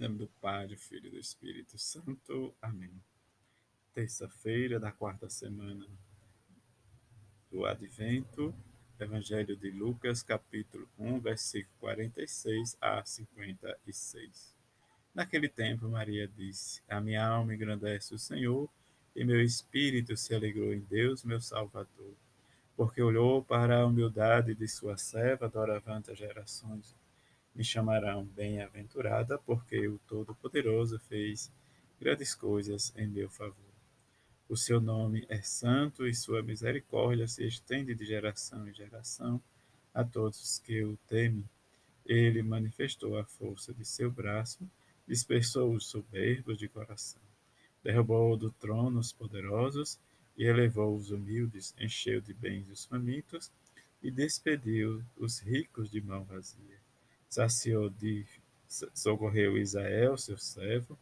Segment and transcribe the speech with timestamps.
[0.00, 2.54] Em nome do Pai, do Filho e do Espírito Santo.
[2.62, 2.90] Amém.
[3.92, 5.86] Terça-feira da quarta semana
[7.50, 8.54] do Advento,
[8.98, 14.56] Evangelho de Lucas, capítulo 1, versículo 46 a 56.
[15.14, 18.70] Naquele tempo, Maria disse: A minha alma engrandece o Senhor,
[19.14, 22.14] e meu espírito se alegrou em Deus, meu Salvador,
[22.74, 26.98] porque olhou para a humildade de sua serva, doravante gerações
[27.54, 31.50] me chamarão bem-aventurada, porque o Todo-Poderoso fez
[32.00, 33.70] grandes coisas em meu favor.
[34.48, 39.40] O seu nome é santo e sua misericórdia se estende de geração em geração
[39.92, 41.48] a todos que o temem.
[42.06, 44.68] Ele manifestou a força de seu braço,
[45.06, 47.22] dispersou os soberbos de coração,
[47.82, 49.98] derrubou do trono os poderosos
[50.36, 53.50] e elevou os humildes, encheu de bens os famintos
[54.02, 56.79] e despediu os ricos de mão vazia
[57.30, 58.26] saciou de
[58.92, 60.98] socorreu Israel, seu servo,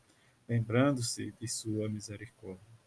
[0.46, 2.78] lembrando-se de sua misericórdia,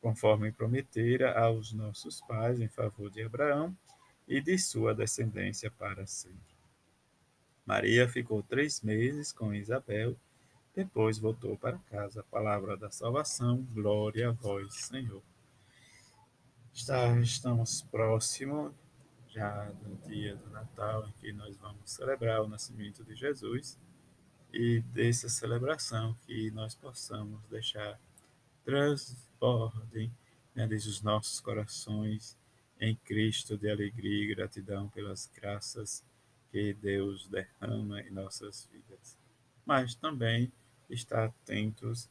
[0.00, 3.76] conforme prometera aos nossos pais em favor de Abraão
[4.26, 6.58] e de sua descendência para sempre.
[7.64, 10.16] Maria ficou três meses com Isabel,
[10.74, 12.24] depois voltou para casa.
[12.30, 15.22] Palavra da salvação, glória a vós, Senhor.
[16.72, 18.74] Está, estamos próximo
[19.28, 23.78] já no dia do Natal, em que nós vamos celebrar o nascimento de Jesus,
[24.52, 28.00] e dessa celebração que nós possamos deixar
[28.64, 30.10] transbordem
[30.54, 32.36] né, desde os nossos corações
[32.80, 36.04] em Cristo de alegria e gratidão pelas graças
[36.50, 39.18] que Deus derrama em nossas vidas.
[39.64, 40.52] Mas também
[40.88, 42.08] estar atentos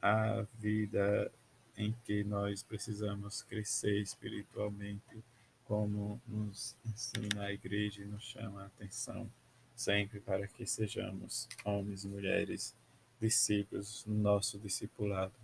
[0.00, 1.32] à vida
[1.76, 5.24] em que nós precisamos crescer espiritualmente
[5.68, 9.30] como nos ensina a igreja e nos chama a atenção
[9.76, 12.74] sempre para que sejamos homens e mulheres
[13.20, 15.34] discípulos no nosso discipulado,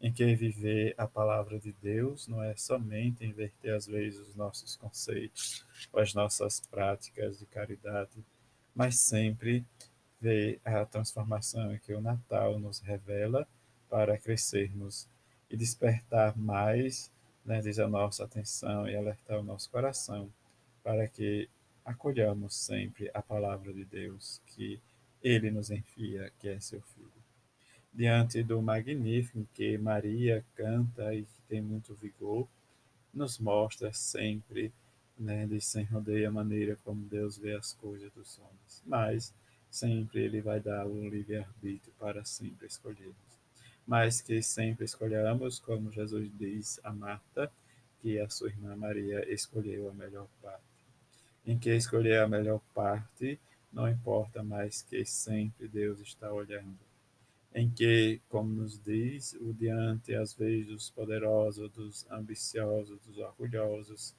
[0.00, 4.76] em que viver a palavra de Deus não é somente inverter às vezes os nossos
[4.76, 8.24] conceitos ou as nossas práticas de caridade,
[8.74, 9.66] mas sempre
[10.20, 13.46] ver a transformação que o Natal nos revela
[13.90, 15.08] para crescermos
[15.50, 17.10] e despertar mais
[17.48, 20.30] né, diz a nossa atenção e alertar o nosso coração
[20.84, 21.48] para que
[21.82, 24.78] acolhamos sempre a palavra de Deus que
[25.24, 27.10] ele nos enfia, que é seu filho.
[27.90, 32.46] Diante do magnífico que Maria canta e que tem muito vigor,
[33.14, 34.70] nos mostra sempre,
[35.18, 38.82] né, de sem rodeio a maneira como Deus vê as coisas dos homens.
[38.84, 39.34] Mas
[39.70, 43.28] sempre ele vai dar o livre-arbítrio para sempre escolhermos
[43.88, 47.50] mas que sempre escolhamos, como Jesus diz a Marta,
[48.02, 50.62] que a sua irmã Maria escolheu a melhor parte.
[51.46, 53.40] Em que escolher a melhor parte,
[53.72, 56.78] não importa mais que sempre Deus está olhando.
[57.54, 64.14] Em que, como nos diz, o diante às vezes dos poderosos, dos ambiciosos, dos orgulhosos,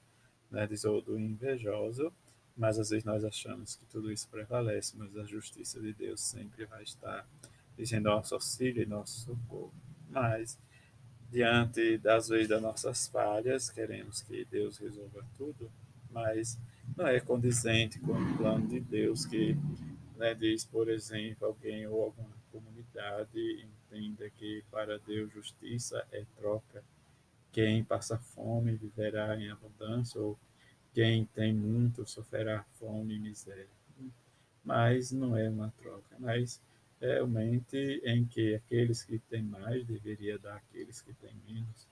[0.50, 2.12] né, diz, ou do invejoso,
[2.58, 6.66] mas às vezes nós achamos que tudo isso prevalece, mas a justiça de Deus sempre
[6.66, 7.24] vai estar
[7.79, 9.73] dizendo nosso auxílio e nosso socorro.
[10.09, 10.59] Mas,
[11.31, 15.72] diante das vezes das nossas falhas, queremos que Deus resolva tudo,
[16.12, 16.59] mas
[16.97, 19.56] não é condizente com o plano de Deus que
[20.17, 26.84] né, diz, por exemplo, alguém ou alguma comunidade entenda que para Deus justiça é troca.
[27.51, 30.38] Quem passa fome viverá em abundância, ou
[30.94, 33.67] quem tem muito sofrerá fome e miséria.
[34.63, 36.61] Mas não é uma troca, mas
[37.01, 41.87] realmente em que aqueles que têm mais deveria dar àqueles que têm menos,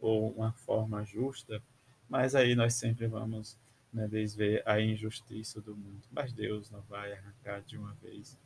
[0.00, 1.62] ou uma forma justa,
[2.08, 3.56] mas aí nós sempre vamos
[3.92, 6.02] né, desver a injustiça do mundo.
[6.10, 8.36] Mas Deus não vai arrancar de uma vez,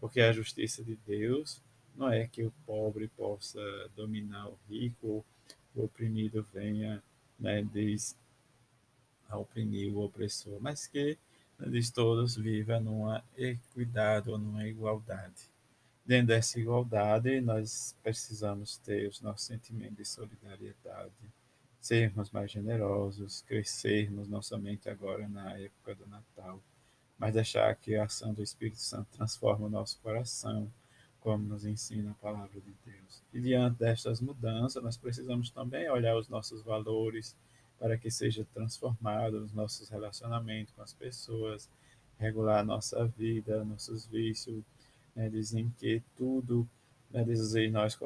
[0.00, 1.60] porque a justiça de Deus
[1.94, 3.60] não é que o pobre possa
[3.94, 5.24] dominar o rico,
[5.74, 7.02] o oprimido venha,
[7.38, 8.16] né, diz,
[9.28, 11.18] a oprimir o opressor, mas que
[11.58, 15.51] né, diz todos vivam numa equidade ou numa igualdade.
[16.04, 21.12] Dentro dessa igualdade, nós precisamos ter os nossos sentimentos de solidariedade,
[21.80, 26.60] sermos mais generosos, crescermos não somente agora na época do Natal,
[27.16, 30.72] mas deixar que a ação do Espírito Santo transforme o nosso coração,
[31.20, 33.22] como nos ensina a palavra de Deus.
[33.32, 37.36] E diante destas mudanças, nós precisamos também olhar os nossos valores
[37.78, 41.70] para que seja transformado os nossos relacionamentos com as pessoas,
[42.18, 44.64] regular a nossa vida, nossos vícios,
[45.14, 46.68] né, dizem que tudo,
[47.10, 47.24] né,
[47.70, 47.98] nós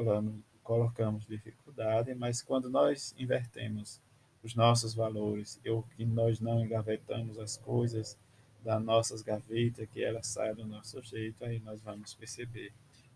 [0.62, 4.00] colocamos, dificuldade, mas quando nós invertemos
[4.42, 8.18] os nossos valores, ou que nós não engavetamos as coisas
[8.62, 12.72] das nossas gavetas, que elas saem do nosso jeito, aí nós vamos perceber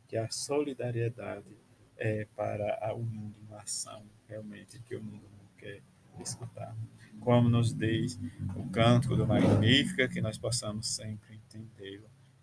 [0.07, 1.57] que a solidariedade
[1.97, 5.83] é para união de uma ação realmente que o mundo não quer
[6.21, 6.75] escutar.
[7.21, 8.19] Como nos diz
[8.57, 11.40] o cântico do Magnífica, que nós possamos sempre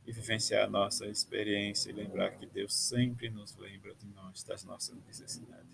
[0.08, 4.64] e vivenciar a nossa experiência e lembrar que Deus sempre nos lembra de nós, das
[4.64, 5.68] nossas necessidades.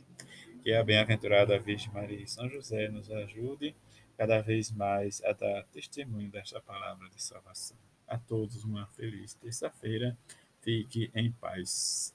[0.64, 3.76] Que a bem-aventurada Virgem Maria e São José nos ajude
[4.18, 7.78] cada vez mais a dar testemunho desta palavra de salvação.
[8.08, 10.18] A todos uma feliz terça-feira.
[10.62, 12.12] Fique em paz.